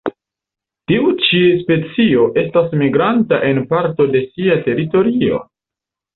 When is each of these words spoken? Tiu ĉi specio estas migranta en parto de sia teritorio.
Tiu 0.91 1.11
ĉi 1.25 1.41
specio 1.59 2.23
estas 2.45 2.73
migranta 2.83 3.41
en 3.51 3.61
parto 3.75 4.09
de 4.17 4.25
sia 4.27 4.59
teritorio. 4.67 5.45